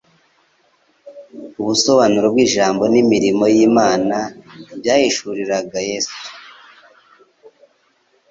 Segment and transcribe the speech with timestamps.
[1.59, 4.17] Ubusobanuro bw'Ijambo n'imirimo y'Imana
[4.79, 6.19] byahishukiraga Yesu,